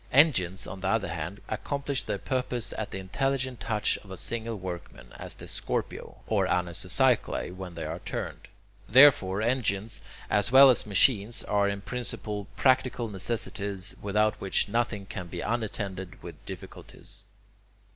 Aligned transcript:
Engines, 0.11 0.65
on 0.65 0.81
the 0.81 0.87
other 0.87 1.09
hand, 1.09 1.41
accomplish 1.47 2.05
their 2.05 2.17
purpose 2.17 2.73
at 2.75 2.89
the 2.89 2.97
intelligent 2.97 3.59
touch 3.59 3.99
of 3.99 4.09
a 4.09 4.17
single 4.17 4.55
workman, 4.55 5.13
as 5.19 5.35
the 5.35 5.47
scorpio 5.47 6.17
or 6.25 6.47
anisocycli 6.47 7.53
when 7.53 7.75
they 7.75 7.85
are 7.85 7.99
turned. 7.99 8.49
Therefore 8.89 9.43
engines, 9.43 10.01
as 10.27 10.51
well 10.51 10.71
as 10.71 10.87
machines, 10.87 11.43
are, 11.43 11.69
in 11.69 11.81
principle, 11.81 12.47
practical 12.57 13.09
necessities, 13.09 13.95
without 14.01 14.33
which 14.41 14.67
nothing 14.67 15.05
can 15.05 15.27
be 15.27 15.41
unattended 15.41 16.23
with 16.23 16.43
difficulties. 16.47 17.25